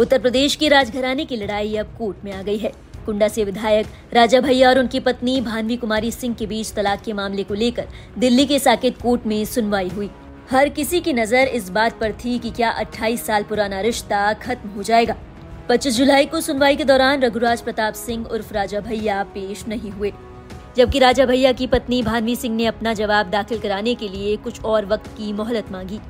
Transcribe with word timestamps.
उत्तर 0.00 0.18
प्रदेश 0.18 0.54
की 0.56 0.68
राजघराने 0.68 1.24
की 1.24 1.36
लड़ाई 1.36 1.74
अब 1.76 1.86
कोर्ट 1.98 2.24
में 2.24 2.32
आ 2.32 2.42
गई 2.42 2.58
है। 2.58 2.72
कुंडा 3.06 3.28
से 3.28 3.44
विधायक 3.44 3.86
राजा 4.14 4.40
भैया 4.40 4.68
और 4.68 4.78
उनकी 4.78 5.00
पत्नी 5.00 5.40
भानवी 5.40 5.76
कुमारी 5.76 6.10
सिंह 6.10 6.34
के 6.34 6.46
बीच 6.46 6.72
तलाक 6.72 7.02
के 7.02 7.12
मामले 7.12 7.44
को 7.44 7.54
लेकर 7.54 7.88
दिल्ली 8.18 8.46
के 8.46 8.58
साकेत 8.58 9.00
कोर्ट 9.02 9.26
में 9.26 9.44
सुनवाई 9.44 9.88
हुई। 9.88 10.10
हर 10.50 10.68
किसी 10.68 11.00
की 11.00 11.12
नज़र 11.12 11.48
इस 11.48 11.68
बात 11.70 11.98
पर 12.00 12.12
थी 12.12 12.38
कि 12.38 12.50
क्या 12.50 12.70
28 12.70 13.26
साल 13.26 13.42
पुराना 13.42 13.80
रिश्ता 13.80 14.32
खत्म 14.32 14.68
हो 14.68 14.82
जाएगा। 14.82 15.16
25 15.68 15.96
जुलाई 15.96 16.26
को 16.26 16.40
सुनवाई 16.40 16.76
के 16.76 16.84
दौरान 16.84 17.22
रघुराज 17.22 17.60
प्रताप 17.60 17.94
सिंह 17.94 18.26
उर्फ़ 18.26 18.54
राजा 18.54 18.80
भैया 18.80 19.22
पेश 19.24 19.64
नहीं 19.68 19.90
हुए। 19.90 20.12
जबकि 20.76 20.98
राजा 20.98 21.26
भैया 21.26 21.52
की 21.52 21.66
पत्नी 21.66 22.02
भानवी 22.02 22.36
सिंह 22.36 22.56
ने 22.56 22.66
अपना 22.66 22.94
जवाब 22.94 23.30
दाखिल 23.30 23.58
कराने 23.58 23.94
के 23.94 24.08
लिए 24.08 24.36
कुछ 24.36 24.64
और 24.64 24.86
वक्त 24.86 25.06
की 25.06 25.32
मोहलत 25.32 25.72
मांगी। 25.72 26.00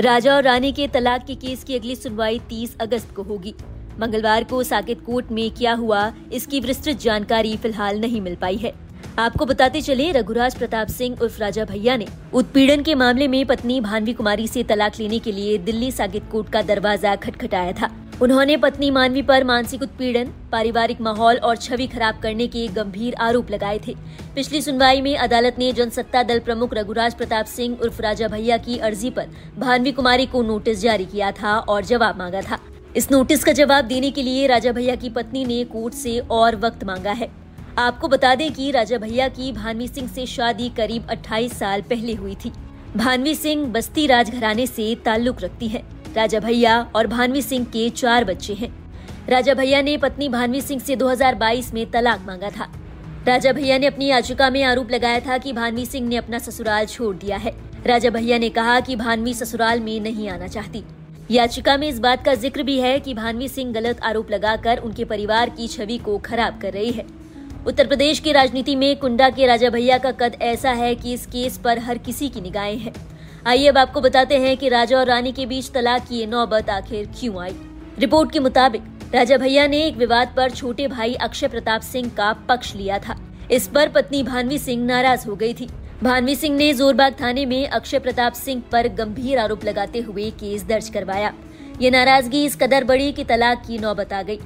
राजा 0.00 0.34
और 0.34 0.42
रानी 0.42 0.70
के 0.72 0.86
तलाक 0.88 1.24
के 1.26 1.34
केस 1.34 1.62
की 1.64 1.74
अगली 1.74 1.94
सुनवाई 1.96 2.38
30 2.48 2.76
अगस्त 2.80 3.14
को 3.14 3.22
होगी। 3.22 3.54
मंगलवार 4.00 4.44
को 4.44 4.62
साकेत 4.62 5.00
कोर्ट 5.00 5.30
में 5.32 5.50
क्या 5.50 5.72
हुआ, 5.72 6.12
इसकी 6.32 6.60
विस्तृत 6.60 6.98
जानकारी 6.98 7.56
फ़िलहाल 7.56 7.98
नहीं 8.00 8.20
मिल 8.20 8.36
पाई 8.36 8.56
है। 8.56 8.72
आपको 9.18 9.46
बताते 9.46 9.80
चले, 9.80 10.10
रघुराज 10.12 10.58
प्रताप 10.58 10.88
सिंह 10.88 11.16
उर्फ़ 11.22 11.40
राजा 11.40 11.64
भैया 11.64 11.96
ने 11.96 12.06
उत्पीड़न 12.32 12.82
के 12.82 12.94
मामले 12.94 13.28
में 13.28 13.44
पत्नी 13.46 13.80
भानवी 13.80 14.12
कुमारी 14.12 14.46
से 14.48 14.62
तलाक 14.64 14.98
लेने 15.00 15.18
के 15.18 15.32
लिए 15.32 15.58
दिल्ली 15.58 15.90
साकेत 15.92 16.30
कोर्ट 16.32 16.52
का 16.52 16.62
दरवाज़ा 16.62 17.16
खटखटाया 17.16 17.72
था। 17.72 17.90
उन्होंने 18.22 18.56
पत्नी 18.56 18.90
मानवी 18.90 19.22
पर 19.22 19.44
मानसिक 19.44 19.82
उत्पीड़न, 19.82 20.32
पारिवारिक 20.52 21.00
माहौल 21.00 21.36
और 21.36 21.56
छवि 21.56 21.86
खराब 21.86 22.18
करने 22.18 22.46
के 22.46 22.68
गंभीर 22.68 23.14
आरोप 23.14 23.50
लगाए 23.50 23.80
थे। 23.86 23.94
पिछली 24.34 24.62
सुनवाई 24.62 25.00
में 25.00 25.16
अदालत 25.16 25.56
ने 25.58 25.72
जनसत्ता 25.72 26.22
दल 26.22 26.38
प्रमुख 26.38 26.74
रघुराज 26.74 27.14
प्रताप 27.14 27.46
सिंह 27.46 27.78
उर्फ़ 27.82 28.02
राजा 28.02 28.28
भैया 28.28 28.56
की 28.56 28.78
अर्जी 28.78 29.10
पर 29.10 29.28
भानवी 29.58 29.92
कुमारी 29.92 30.26
को 30.26 30.42
नोटिस 30.42 30.80
जारी 30.80 31.04
किया 31.04 31.30
था 31.32 31.58
और 31.58 31.84
जवाब 31.84 32.18
मांगा 32.18 32.40
था। 32.40 32.58
इस 32.96 33.10
नोटिस 33.12 33.44
का 33.44 33.52
जवाब 33.52 33.84
देने 33.84 34.10
के 34.10 34.22
लिए 34.22 34.46
राजा 34.46 34.72
भैया 34.72 34.94
की 34.94 35.10
पत्नी 35.10 35.44
ने 35.44 35.64
कोर्ट 35.64 35.94
से 35.94 36.18
और 36.18 36.56
वक्त 36.56 36.84
मांगा 36.84 37.12
है। 37.12 37.28
आपको 37.78 38.08
बता 38.08 38.34
दें 38.34 38.52
कि 38.52 38.70
राजा 38.70 38.98
भैया 38.98 39.28
की 39.28 39.52
भानवी 39.52 39.88
सिंह 39.88 40.08
से 40.08 40.26
शादी 40.26 40.68
करीब 40.68 41.06
28 41.10 41.58
साल 41.58 41.82
पहले 41.82 42.14
हुई 42.14 42.34
थी। 42.34 42.52
भानवी 42.96 43.34
सिंह 43.34 43.66
बस्ती 43.66 44.06
राजघराने 44.06 44.66
से 44.66 44.94
ताल्लुक 45.04 45.40
रखती 45.40 45.68
है। 45.68 45.97
राजा 46.16 46.40
भैया 46.40 46.80
और 46.96 47.06
भानवी 47.06 47.42
सिंह 47.42 47.64
के 47.64 47.88
चार 47.90 48.24
बच्चे 48.24 48.54
हैं। 48.54 48.68
राजा 49.28 49.54
भैया 49.54 49.82
ने 49.82 49.96
पत्नी 49.96 50.28
भानवी 50.28 50.60
सिंह 50.60 50.80
से 50.80 50.96
2022 50.96 51.72
में 51.74 51.90
तलाक 51.90 52.20
मांगा 52.26 52.50
था। 52.50 52.68
राजा 53.26 53.52
भैया 53.52 53.78
ने 53.78 53.86
अपनी 53.86 54.06
याचिका 54.06 54.50
में 54.50 54.62
आरोप 54.62 54.90
लगाया 54.90 55.20
था 55.20 55.38
कि 55.38 55.52
भानवी 55.52 55.86
सिंह 55.86 56.08
ने 56.08 56.16
अपना 56.16 56.38
ससुराल 56.38 56.86
छोड़ 56.86 57.14
दिया 57.16 57.36
है। 57.36 57.52
राजा 57.86 58.10
भैया 58.10 58.38
ने 58.38 58.48
कहा 58.48 58.80
कि 58.80 58.96
भानवी 58.96 59.34
ससुराल 59.34 59.80
में 59.80 60.00
नहीं 60.00 60.28
आना 60.28 60.46
चाहती। 60.46 60.82
याचिका 61.30 61.76
में 61.76 61.88
इस 61.88 61.98
बात 61.98 62.24
का 62.24 62.34
ज़िक्र 62.34 62.62
भी 62.62 62.78
है 62.78 62.98
कि 63.00 63.14
भानवी 63.14 63.48
सिंह 63.48 63.72
गलत 63.72 64.00
आरोप 64.02 64.30
लगाकर 64.30 64.78
उनके 64.78 65.04
परिवार 65.04 65.50
की 65.50 65.68
छवि 65.68 65.98
को 65.98 66.18
खराब 66.18 66.58
कर 66.60 66.72
रही 66.72 66.90
है। 66.90 67.04
उत्तर 67.66 67.86
प्रदेश 67.86 68.18
की 68.18 68.32
राजनीति 68.32 68.76
में 68.76 68.96
कुंडा 68.96 69.28
के 69.30 69.46
राजा 69.46 69.70
भैया 69.70 69.98
का 69.98 70.12
कद 70.12 70.36
ऐसा 70.42 70.70
है 70.70 70.94
कि 70.94 71.12
इस 71.12 71.26
केस 71.26 71.58
पर 71.58 71.78
हर 71.78 71.98
किसी 71.98 72.28
की 72.28 72.40
निगाहें 72.40 72.78
हैं। 72.78 73.17
आइए 73.48 73.66
अब 73.66 73.78
आपको 73.78 74.00
बताते 74.00 74.38
हैं 74.38 74.56
कि 74.56 74.68
राजा 74.68 74.96
और 74.98 75.06
रानी 75.06 75.30
के 75.32 75.44
बीच 75.46 75.70
तलाक 75.70 76.06
की 76.06 76.16
ये 76.16 76.26
नौबत 76.26 76.70
आखिर 76.70 77.06
क्यों 77.20 77.40
आई? 77.42 77.54
रिपोर्ट 77.98 78.32
के 78.32 78.38
मुताबिक, 78.38 78.82
राजा 79.14 79.36
भैया 79.36 79.66
ने 79.66 79.82
एक 79.84 79.96
विवाद 79.96 80.34
पर 80.36 80.50
छोटे 80.50 80.88
भाई 80.88 81.14
अक्षय 81.14 81.48
प्रताप 81.48 81.80
सिंह 81.80 82.10
का 82.16 82.32
पक्ष 82.48 82.74
लिया 82.74 82.98
था। 82.98 83.16
इस 83.50 83.68
पर 83.68 83.88
पत्नी 83.88 84.22
भानवी 84.22 84.58
सिंह 84.58 84.84
नाराज़ 84.86 85.26
हो 85.26 85.36
गई 85.36 85.54
थी। 85.54 85.68
भानवी 86.02 86.34
सिंह 86.36 86.56
ने 86.56 86.72
जोरबाग 86.74 87.16
थाने 87.20 87.46
में 87.46 87.68
अक्षय 87.68 87.98
प्रताप 87.98 88.32
सिंह 88.32 88.62
पर 88.72 88.88
गंभीर 88.88 89.38
आरोप 89.38 89.64
लगाते 89.64 89.98
हुए 89.98 90.30
केस 90.30 90.64
दर्ज 90.64 90.88
करवाया। 90.88 91.34
ये 91.82 91.90
नाराज़गी 91.90 92.44
इस 92.44 92.56
कदर 92.56 92.84
बड़ी 92.84 93.12
कि 93.12 93.24
तलाक 93.24 93.66
की 93.66 93.78
नौबत 93.78 94.12
आ 94.12 94.22
गई। 94.22 94.40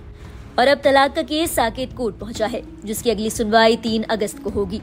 और 0.58 0.68
अब 0.68 0.80
तलाक 0.84 1.14
का 1.14 1.22
केस 1.22 1.54
साकेत 1.54 1.92
कोर्ट 1.92 2.16
पहुँचा 2.16 2.46
है, 2.46 2.62
जिसकी 2.84 3.10
अगली 3.10 3.30
सुनवाई 3.30 3.76
तीन 3.76 4.02
अगस्त 4.02 4.42
को 4.42 4.50
होगी। 4.50 4.82